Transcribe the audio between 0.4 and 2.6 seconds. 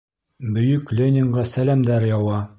Бөйөк Ленинға сәләмдәр яуа.